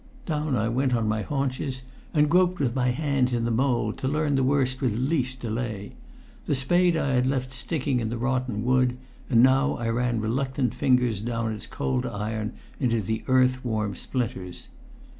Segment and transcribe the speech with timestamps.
[0.25, 4.07] Down I went on my haunches, and groped with my hands in the mould, to
[4.07, 5.91] learn the worst with least delay.
[6.47, 8.97] The spade I had left sticking in the rotten wood,
[9.29, 14.69] and now I ran reluctant fingers down its cold iron into the earth warm splinters.